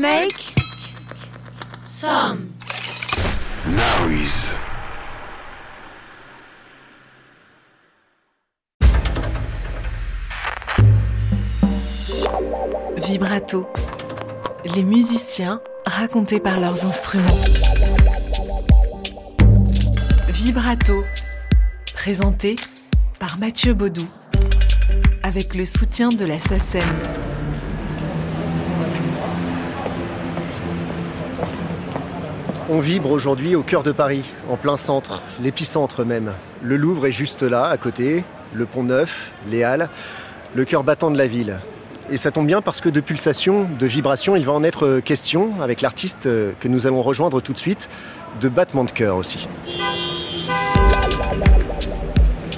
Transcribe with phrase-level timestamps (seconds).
[0.00, 0.52] Make
[1.84, 2.50] some
[3.66, 4.30] noise.
[12.96, 13.68] Vibrato.
[14.74, 17.24] Les musiciens racontés par leurs instruments.
[20.28, 21.04] Vibrato.
[21.94, 22.56] Présenté
[23.20, 24.06] par Mathieu Baudou.
[25.22, 26.82] Avec le soutien de la SACEM.
[32.70, 36.32] On vibre aujourd'hui au cœur de Paris, en plein centre, l'épicentre même.
[36.62, 38.24] Le Louvre est juste là, à côté,
[38.54, 39.90] le Pont Neuf, les Halles,
[40.54, 41.58] le cœur battant de la ville.
[42.10, 45.60] Et ça tombe bien parce que de pulsation, de vibration, il va en être question
[45.60, 47.90] avec l'artiste que nous allons rejoindre tout de suite,
[48.40, 49.46] de battement de cœur aussi.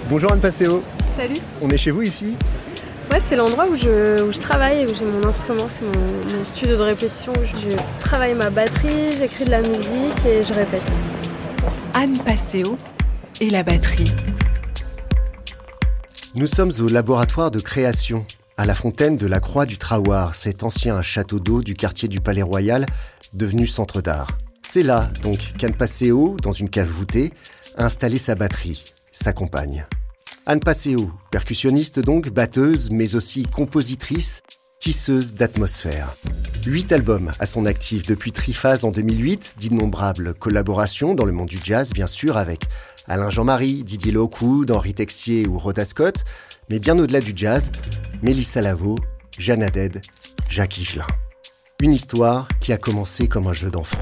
[0.08, 0.82] Bonjour Anne Passeo.
[1.08, 1.34] Salut.
[1.60, 2.36] On est chez vous ici?
[3.12, 6.44] Ouais, c'est l'endroit où je, où je travaille, où j'ai mon instrument, c'est mon, mon
[6.44, 10.82] studio de répétition où je travaille ma batterie, j'écris de la musique et je répète.
[11.94, 12.76] Anne Passeo
[13.40, 14.12] et la batterie.
[16.34, 18.26] Nous sommes au laboratoire de création,
[18.58, 22.20] à la fontaine de la Croix du Trahoir, cet ancien château d'eau du quartier du
[22.20, 22.84] Palais Royal,
[23.32, 24.36] devenu centre d'art.
[24.62, 27.32] C'est là, donc, qu'Anne Passeo, dans une cave voûtée,
[27.78, 29.86] a installé sa batterie, sa compagne.
[30.48, 34.42] Anne Passeo, percussionniste donc, batteuse, mais aussi compositrice,
[34.78, 36.14] tisseuse d'atmosphère.
[36.64, 41.58] Huit albums à son actif depuis Triphase en 2008, d'innombrables collaborations dans le monde du
[41.62, 42.66] jazz, bien sûr, avec
[43.08, 46.22] Alain Jean-Marie, Didier Lockwood, Henri Texier ou Rhoda Scott,
[46.70, 47.72] mais bien au-delà du jazz,
[48.22, 48.94] Mélissa Lavo,
[49.38, 50.00] Jeanne Haddad,
[50.48, 51.06] Jacques Higelin.
[51.82, 53.98] Une histoire qui a commencé comme un jeu d'enfant.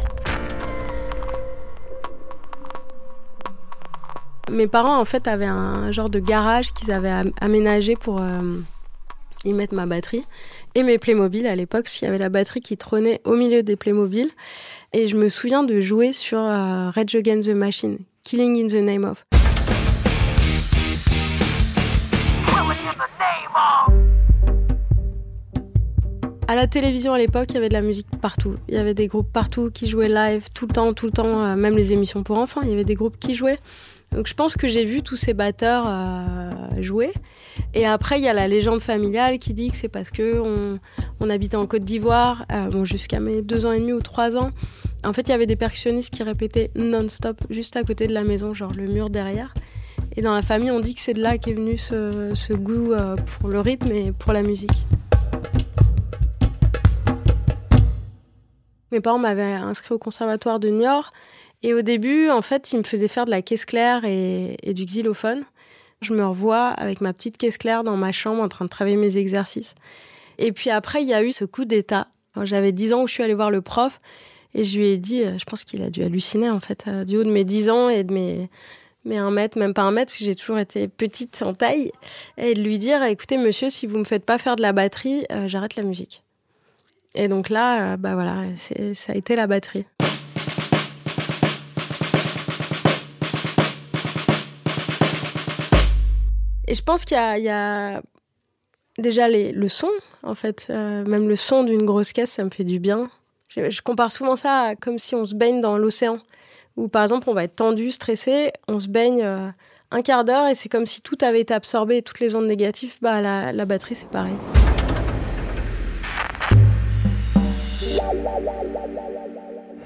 [4.50, 8.60] Mes parents, en fait, avaient un genre de garage qu'ils avaient aménagé pour euh,
[9.44, 10.24] y mettre ma batterie
[10.74, 13.76] et mes Playmobil à l'époque, qu'il y avait la batterie qui trônait au milieu des
[13.76, 14.28] Playmobil.
[14.92, 18.82] Et je me souviens de jouer sur euh, Rage Against the Machine, Killing in the
[18.82, 19.24] Name of.
[26.46, 28.56] À la télévision à l'époque, il y avait de la musique partout.
[28.68, 31.42] Il y avait des groupes partout qui jouaient live tout le temps, tout le temps,
[31.42, 33.58] euh, même les émissions pour enfants, il y avait des groupes qui jouaient.
[34.14, 37.10] Donc je pense que j'ai vu tous ces batteurs euh, jouer.
[37.74, 40.40] Et après, il y a la légende familiale qui dit que c'est parce que
[41.20, 44.36] on, habitait en Côte d'Ivoire, euh, bon, jusqu'à mes deux ans et demi ou trois
[44.36, 44.50] ans.
[45.04, 48.22] En fait, il y avait des percussionnistes qui répétaient non-stop juste à côté de la
[48.22, 49.52] maison, genre le mur derrière.
[50.16, 52.92] Et dans la famille, on dit que c'est de là qu'est venu ce, ce goût
[52.92, 54.86] euh, pour le rythme et pour la musique.
[58.92, 61.12] Mes parents m'avaient inscrit au conservatoire de Niort.
[61.64, 64.84] Et au début, en fait, ils me faisaient faire de la caisse claire et, du
[64.84, 65.44] xylophone.
[66.02, 68.96] Je me revois avec ma petite caisse claire dans ma chambre en train de travailler
[68.96, 69.74] mes exercices.
[70.36, 72.08] Et puis après, il y a eu ce coup d'état.
[72.42, 74.00] J'avais 10 ans où je suis allée voir le prof
[74.52, 77.24] et je lui ai dit, je pense qu'il a dû halluciner en fait, du haut
[77.24, 78.50] de mes 10 ans et de mes,
[79.06, 81.92] mes 1 mètre, même pas 1 mètre, parce que j'ai toujours été petite en taille,
[82.36, 85.24] et de lui dire, écoutez monsieur, si vous me faites pas faire de la batterie,
[85.32, 86.22] euh, j'arrête la musique.
[87.14, 88.42] Et donc là, euh, bah voilà,
[88.94, 89.86] ça a été la batterie.
[96.74, 98.02] Et je pense qu'il y, a,
[98.98, 99.90] déjà le son,
[100.24, 100.66] en fait.
[100.70, 103.10] Euh, même le son d'une grosse caisse, ça me fait du bien.
[103.46, 106.18] Je, compare souvent ça à comme si on se baigne dans l'océan.
[106.76, 109.50] Où par exemple, on va être tendu, stressé, on se baigne euh,
[109.92, 112.96] un quart d'heure et c'est comme si tout avait été absorbé, toutes les ondes négatives.
[113.00, 114.34] Bah, la, batterie, c'est pareil.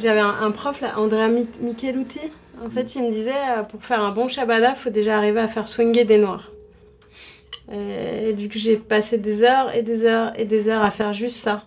[0.01, 1.29] J'avais un, prof, là, Andrea
[1.61, 2.21] Micheluti.
[2.65, 5.49] En fait, il me disait, euh, pour faire un bon shabada, faut déjà arriver à
[5.49, 6.51] faire swinger des noirs.
[7.71, 11.13] Et du coup, j'ai passé des heures et des heures et des heures à faire
[11.13, 11.65] juste ça.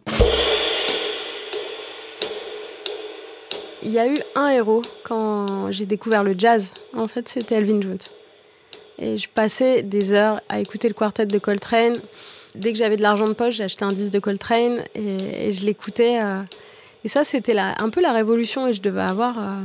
[3.83, 6.71] Il y a eu un héros quand j'ai découvert le jazz.
[6.95, 7.97] En fait, c'était Elvin Jones.
[8.99, 11.97] Et je passais des heures à écouter le quartet de Coltrane.
[12.53, 16.21] Dès que j'avais de l'argent de poche, j'achetais un disque de Coltrane et, je l'écoutais.
[16.21, 16.41] Euh,
[17.03, 18.67] et ça, c'était un peu la révolution.
[18.67, 19.63] Et je devais avoir euh,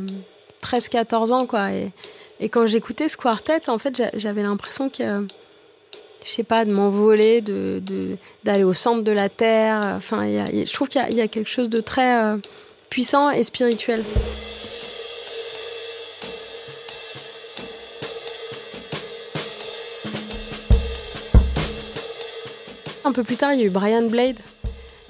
[0.62, 1.72] 13-14 ans, quoi.
[1.72, 1.90] Et,
[2.40, 5.26] et quand j'écoutais ce quartet, en fait, j'avais l'impression que
[6.26, 7.80] je sais pas, de m'envoler, de,
[8.42, 9.80] d'aller au centre de la terre.
[9.96, 12.36] Enfin, je trouve qu'il y a, quelque chose de très euh,
[12.90, 14.02] puissant et spirituel.
[23.04, 24.38] Un peu plus tard, il y a eu Brian Blade.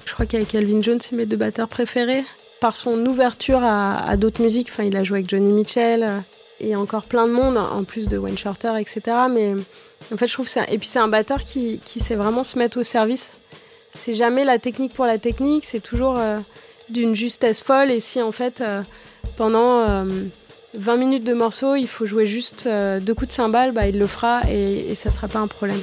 [0.05, 2.23] Je crois qu'avec Calvin Jones, c'est mes deux batteurs préférés.
[2.59, 6.19] Par son ouverture à, à d'autres musiques, enfin, il a joué avec Johnny Mitchell euh,
[6.59, 9.01] et encore plein de monde, en plus de Wayne Shorter, etc.
[9.31, 9.53] Mais
[10.13, 10.63] en fait, je trouve ça.
[10.69, 13.33] Et puis, c'est un batteur qui, sait vraiment se mettre au service.
[13.93, 16.39] C'est jamais la technique pour la technique, c'est toujours euh,
[16.89, 17.91] d'une justesse folle.
[17.91, 18.63] Et si en fait,
[19.37, 20.05] pendant
[20.75, 24.05] 20 minutes de morceau, il faut jouer juste deux coups de cymbale, bah, il le
[24.05, 25.81] fera et, et ça sera pas un problème.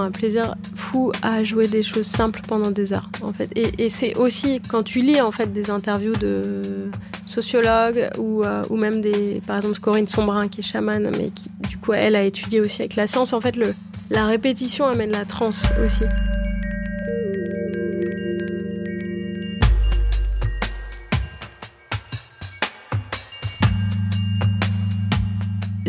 [0.00, 3.50] Un plaisir fou à jouer des choses simples pendant des heures, en fait.
[3.56, 6.90] Et, c'est aussi quand tu lis en fait des interviews de
[7.24, 11.50] sociologues ou, euh, ou même des, par exemple, Corinne Sombrin qui est chamane, mais qui,
[11.68, 13.32] du coup, elle a étudié aussi avec la science.
[13.32, 13.74] En fait, le,
[14.10, 16.04] la répétition amène la transe aussi.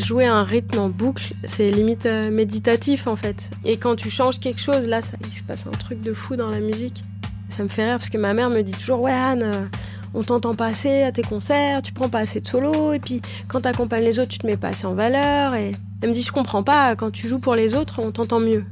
[0.07, 3.49] Jouer un rythme en boucle, c'est limite euh, méditatif en fait.
[3.65, 6.37] Et quand tu changes quelque chose, là, ça, il se passe un truc de fou
[6.37, 7.03] dans la musique.
[7.49, 9.65] Ça me fait rire parce que ma mère me dit toujours Ouais, Anne, euh,
[10.13, 13.21] on t'entend pas assez à tes concerts, tu prends pas assez de solo, et puis
[13.49, 15.55] quand t'accompagnes les autres, tu te mets pas assez en valeur.
[15.55, 18.39] Et elle me dit Je comprends pas, quand tu joues pour les autres, on t'entend
[18.39, 18.63] mieux.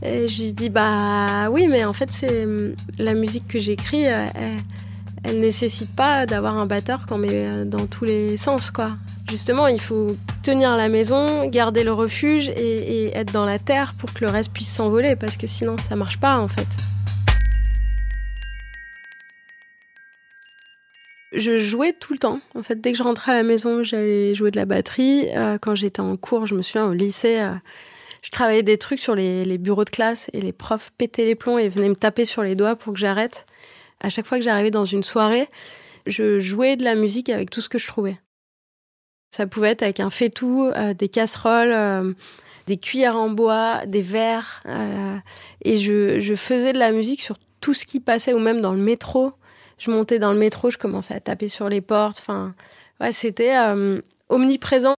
[0.00, 4.06] Et je lui dis Bah oui, mais en fait, c'est hum, la musique que j'écris,
[4.06, 4.58] euh, elle,
[5.24, 8.92] elle nécessite pas d'avoir un batteur qu'on met dans tous les sens, quoi.
[9.28, 14.12] Justement, il faut tenir la maison, garder le refuge et, être dans la terre pour
[14.12, 16.66] que le reste puisse s'envoler, parce que sinon ça marche pas en fait.
[21.34, 22.40] Je jouais tout le temps.
[22.54, 25.28] En fait, dès que je rentrais à la maison, j'allais jouer de la batterie.
[25.34, 27.54] Euh, quand j'étais en cours, je me souviens au lycée, euh,
[28.22, 31.34] je travaillais des trucs sur les, les, bureaux de classe et les profs pétaient les
[31.34, 33.46] plombs et venaient me taper sur les doigts pour que j'arrête.
[34.00, 35.48] À chaque fois que j'arrivais dans une soirée,
[36.06, 38.18] je jouais de la musique avec tout ce que je trouvais.
[39.34, 42.12] Ça pouvait être avec un faitout, euh, des casseroles, euh,
[42.66, 44.62] des cuillères en bois, des verres.
[44.66, 45.16] Euh,
[45.62, 48.78] et je, faisais de la musique sur tout ce qui passait, ou même dans le
[48.78, 49.32] métro.
[49.78, 52.18] Je montais dans le métro, je commençais à taper sur les portes.
[52.18, 52.54] Enfin,
[53.10, 53.56] c'était
[54.28, 54.94] omniprésent.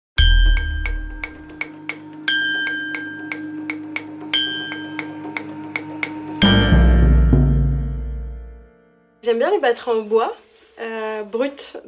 [9.22, 10.34] J'aime bien les batteries en bois
[10.80, 11.24] euh,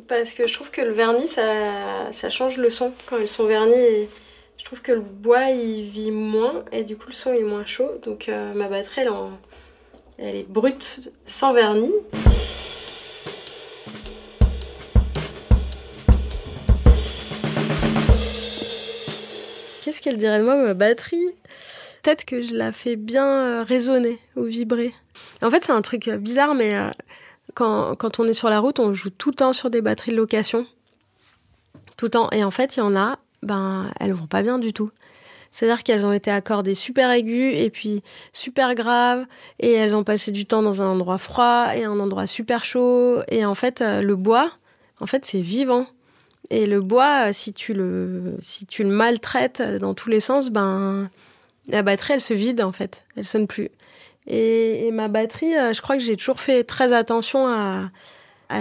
[0.08, 3.46] parce que je trouve que le vernis ça, ça, change le son quand ils sont
[3.46, 4.10] vernis et
[4.58, 7.66] je trouve que le bois il vit moins et du coup le son est moins
[7.66, 9.10] chaud donc euh, ma batterie elle,
[10.20, 11.92] elle est brute sans vernis.
[19.82, 21.32] Qu'est-ce qu'elle dirait de moi ma batterie?
[22.04, 24.94] Peut-être que je la fais bien euh, résonner ou vibrer.
[25.42, 26.76] En fait c'est un truc bizarre mais
[27.54, 30.18] quand, on est sur la route, on joue tout le temps sur des batteries de
[30.18, 30.66] location.
[31.98, 32.30] Tout le temps.
[32.32, 34.92] Et en fait, il y en a, ben, elles vont pas bien du tout.
[35.56, 38.04] C'est-à-dire qu'elles ont été accordées super aiguës et puis
[38.34, 39.26] super graves
[39.60, 43.22] et elles ont passé du temps dans un endroit froid et un endroit super chaud
[43.30, 44.52] et en fait euh, le bois
[45.00, 45.88] en fait c'est vivant
[46.50, 51.10] et le bois si tu le si tu le maltraites dans tous les sens ben
[51.70, 53.70] la batterie elle se vide en fait elle sonne plus
[54.28, 57.90] et, ma batterie, euh, je crois que j'ai toujours fait très attention à,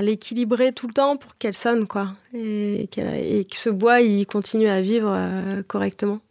[0.03, 2.09] l'équilibrer tout le temps pour qu'elle sonne, quoi.
[2.35, 6.21] Et, que ce bois, il continue à vivre euh, correctement.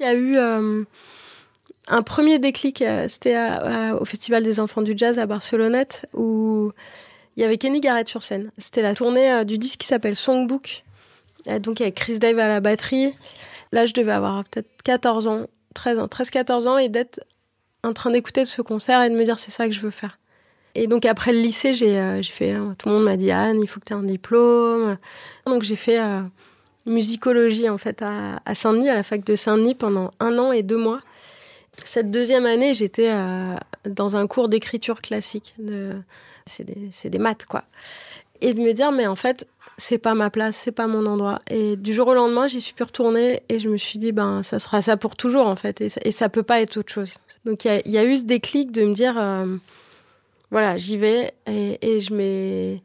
[0.00, 0.84] Il y a eu euh,
[1.88, 3.36] un premier déclic, euh, c'était
[4.00, 6.72] au Festival des enfants du jazz à Barcelonnette, où
[7.36, 8.50] il y avait Kenny Garrett sur scène.
[8.58, 10.84] C'était la tournée euh, du disque qui s'appelle Songbook.
[11.60, 13.14] donc il y avait Chris Dave à la batterie.
[13.72, 17.20] Là, je devais avoir peut-être 14 ans, 13 ans, 13-14 ans, et d'être
[17.82, 20.18] en train d'écouter ce concert et de me dire c'est ça que je veux faire.
[20.76, 23.68] Et donc après le lycée, j'ai euh, fait, tout le monde m'a dit Anne, il
[23.68, 24.96] faut que tu aies un diplôme.
[25.46, 26.00] Donc j'ai fait
[26.86, 30.78] musicologie en fait à Saint-Denis, à la fac de Saint-Denis pendant un an et deux
[30.78, 31.00] mois.
[31.82, 33.54] Cette deuxième année, j'étais euh,
[33.84, 35.54] dans un cours d'écriture classique.
[36.46, 36.64] C'est
[37.10, 37.64] des, maths, quoi.
[38.40, 41.40] Et de me dire, mais en fait, c'est pas ma place, c'est pas mon endroit.
[41.50, 44.42] Et du jour au lendemain, j'y suis pu retourner et je me suis dit, ben,
[44.42, 45.80] ça sera ça pour toujours, en fait.
[45.80, 47.14] Et ça, peut pas être autre chose.
[47.44, 49.56] Donc, il y, a, eu ce déclic de me dire, euh,
[50.50, 52.82] voilà, j'y vais et, je mets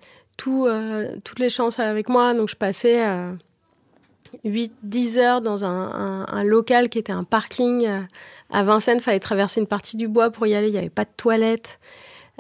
[0.48, 2.34] euh, toutes les chances avec moi.
[2.34, 3.06] Donc, je passais
[4.46, 7.88] 8-10 heures dans un, local qui était un parking
[8.52, 10.68] à Vincennes, fallait traverser une partie du bois pour y aller.
[10.68, 11.80] Il n'y avait pas de toilette.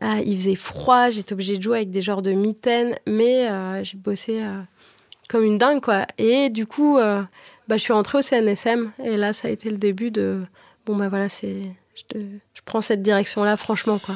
[0.01, 1.10] Euh, il faisait froid.
[1.10, 2.96] J'étais obligée de jouer avec des genres de mitaines.
[3.05, 4.60] Mais euh, j'ai bossé euh,
[5.27, 6.05] comme une dingue, quoi.
[6.17, 7.27] Et du coup, bah,
[7.72, 8.91] je suis rentrée au CNSM.
[9.03, 10.43] Et là, ça a été le début de...
[10.86, 11.62] bon bah voilà, c'est
[11.96, 12.19] je,
[12.53, 14.15] je prends cette direction-là, franchement quoi.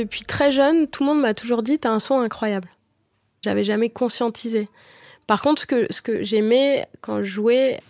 [0.00, 2.68] Depuis très jeune, tout le monde m'a toujours dit T'as un son incroyable.
[3.44, 4.68] J'avais jamais conscientisé.
[5.26, 7.80] Par contre, ce que, j'aimais quand je jouais,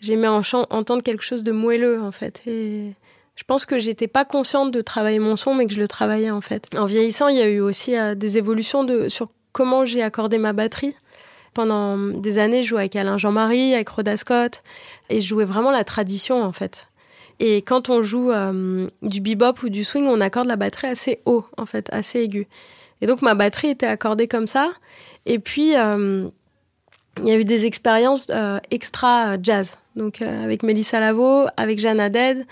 [0.00, 2.40] j'aimais entendre quelque chose de moelleux, en fait.
[2.46, 2.94] Et
[3.36, 6.30] je pense que j'étais pas consciente de travailler mon son, mais que je le travaillais,
[6.30, 6.66] en fait.
[6.74, 10.54] En vieillissant, il y a eu aussi euh, des évolutions sur comment j'ai accordé ma
[10.54, 10.96] batterie.
[11.52, 14.62] Pendant des années, je jouais avec Alain Jean-Marie, avec Rhoda Scott,
[15.10, 16.88] et je jouais vraiment la tradition, en fait.
[17.40, 21.20] Et quand on joue euh, du bebop ou du swing, on accorde la batterie assez
[21.24, 22.46] haut, en fait, assez aiguë.
[23.00, 24.70] Et donc ma batterie était accordée comme ça.
[25.26, 26.28] Et puis euh,
[27.18, 32.00] il y a eu des expériences euh, extra jazz, donc avec Mélissa Lavo, avec Jeanne
[32.00, 32.46] Haddad,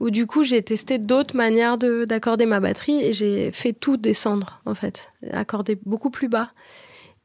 [0.00, 4.60] où du coup j'ai testé d'autres manières d'accorder ma batterie et j'ai fait tout descendre
[4.66, 6.50] en fait, accorder beaucoup plus bas.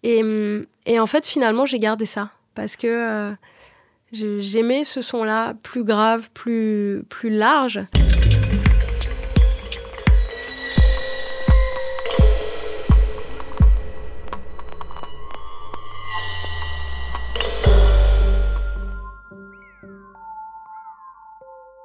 [0.04, 0.22] Et,
[0.86, 3.34] et en fait finalement j'ai gardé ça parce que
[4.12, 7.80] J'aimais ce son-là plus grave, plus, plus large.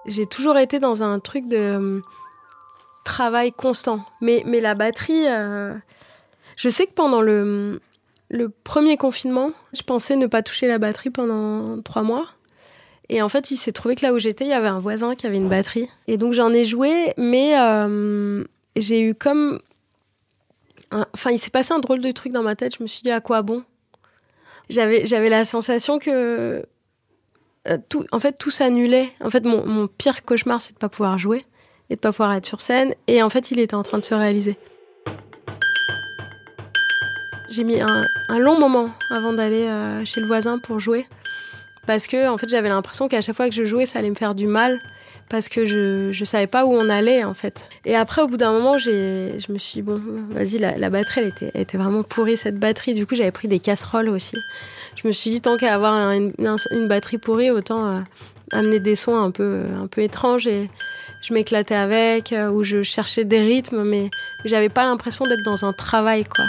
[0.07, 2.01] J'ai toujours été dans un truc de euh,
[3.05, 4.05] travail constant.
[4.23, 5.75] Mais, la batterie, euh,
[6.57, 7.81] je sais que pendant le,
[8.35, 12.27] le premier confinement, je pensais ne pas toucher la batterie pendant trois mois.
[13.09, 15.15] Et en fait, il s'est trouvé que là où j'étais, il y avait un voisin
[15.15, 15.89] qui avait une batterie.
[16.09, 18.43] Et donc j'en ai joué, mais euh,
[18.75, 19.61] j'ai eu comme...
[21.13, 22.77] Enfin, il s'est passé un drôle de truc dans ma tête.
[22.77, 23.63] Je me suis dit, à quoi bon?
[24.69, 26.65] J'avais, j'avais la sensation que...
[27.69, 29.11] Euh, tout, en fait, tout s'annulait.
[29.21, 31.45] En fait, mon, mon pire cauchemar, c'est de pas pouvoir jouer
[31.89, 32.95] et de pas pouvoir être sur scène.
[33.07, 34.59] Et en fait, il était en train de se réaliser.
[37.55, 41.07] J'ai mis un, long moment avant d'aller euh, chez le voisin pour jouer.
[41.87, 44.17] Parce que en fait, j'avais l'impression qu'à chaque fois que je jouais, ça allait me
[44.17, 44.81] faire du mal.
[45.31, 47.69] Parce que je ne savais pas où on allait, en fait.
[47.85, 51.29] Et après, au bout d'un moment, je me suis dit, bon, vas-y, la, batterie, elle
[51.29, 52.95] était, était vraiment pourrie, cette batterie.
[52.95, 54.37] Du coup, j'avais pris des casseroles aussi.
[54.97, 56.33] Je me suis dit, tant qu'à avoir une,
[56.89, 58.01] batterie pourrie, autant euh,
[58.51, 60.49] amener des sons un peu, un peu étranges.
[60.49, 60.69] Et
[61.23, 64.11] je m'éclatais avec, euh, ou je cherchais des rythmes, mais
[64.45, 66.45] j'avais pas l'impression d'être dans un travail, quoi.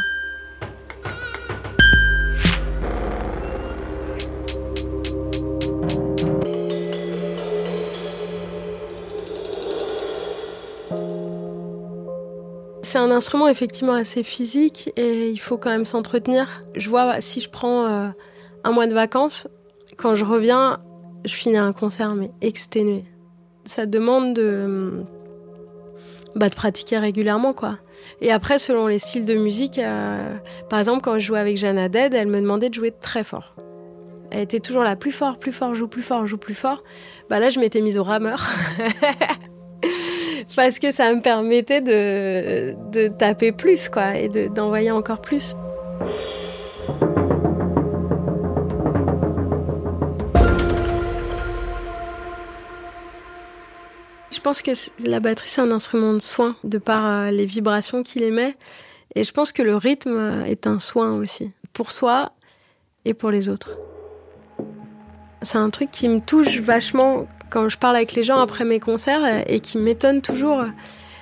[12.86, 16.65] C'est un instrument effectivement assez physique et il faut quand même s'entretenir.
[16.75, 18.08] Je vois si je prends euh,
[18.63, 19.48] un mois de vacances,
[19.98, 20.80] quand je reviens,
[21.25, 23.04] je finis un concert mais exténué.
[23.65, 25.04] Ça demande de,
[26.36, 27.80] bah, de pratiquer régulièrement quoi.
[28.22, 30.36] Et après, selon les styles de musique, euh,
[30.70, 33.56] par exemple quand je jouais avec Jeanne Dead, elle me demandait de jouer très fort.
[34.32, 36.84] Elle était toujours là, plus fort, plus fort, joue plus fort, joue plus fort.
[37.30, 38.50] Bah là, je m'étais mise au rameur.
[40.56, 45.56] parce que ça me permettait de, de taper plus, quoi, et d'envoyer encore plus.
[54.32, 54.72] Je pense que
[55.08, 58.56] la batterie, c'est un instrument de soin, de par euh, les vibrations qu'il émet.
[59.16, 62.34] Et je pense que le rythme est un soin aussi, pour soi
[63.06, 63.72] et pour les autres.
[65.42, 68.80] C'est un truc qui me touche vachement quand je parle avec les gens après mes
[68.80, 70.64] concerts et qui m'étonne toujours.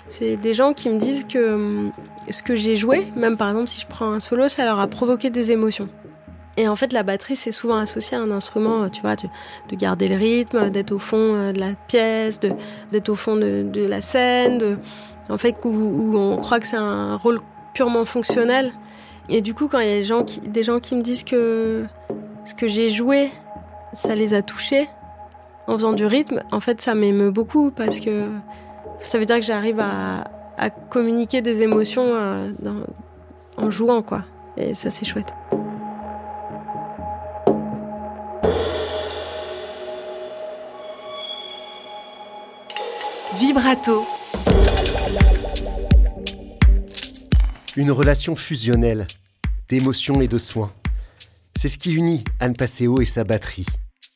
[0.08, 1.92] C'est des gens qui me disent que hum,
[2.30, 4.88] ce que j'ai joué, même par exemple si je prends un solo, ça leur a
[4.88, 5.90] provoqué des émotions.
[6.56, 10.08] Et en fait, la batterie, c'est souvent associé à un instrument, tu vois, de, garder
[10.08, 12.40] le rythme, d'être au fond euh, de la pièce,
[12.92, 14.78] d'être au fond de, la scène,
[15.30, 17.40] en fait, où, on croit que c'est un rôle
[17.74, 18.72] purement fonctionnel.
[19.30, 21.24] Et du coup, quand il y a des gens qui, des gens qui me disent
[21.24, 21.86] que
[22.46, 23.32] ce que j'ai joué,
[23.94, 24.88] ça les a touchés,
[25.68, 28.28] en faisant du rythme, en fait, ça m'émeut beaucoup parce que
[29.02, 30.26] ça veut dire que j'arrive à,
[30.90, 32.52] communiquer des émotions euh,
[33.58, 34.24] en jouant, quoi.
[34.56, 35.34] Et ça, c'est chouette.
[43.36, 44.06] Vibrato.
[47.76, 49.08] Une relation fusionnelle,
[49.68, 50.72] d'émotions et de soins.
[51.56, 53.66] C'est ce qui unit Anne Passeo et sa batterie.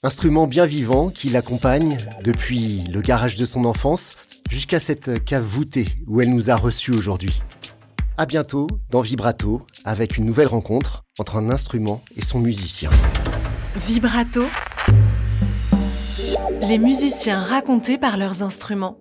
[0.03, 4.15] Instrument bien vivant qui l'accompagne depuis le garage de son enfance
[4.47, 7.41] jusqu'à cette cave voûtée où elle nous a reçus aujourd'hui.
[8.15, 12.91] À bientôt dans Vibrato avec une nouvelle rencontre entre un instrument et son musicien.
[13.75, 14.45] Vibrato.
[16.61, 18.99] Les musiciens racontés par leurs instruments.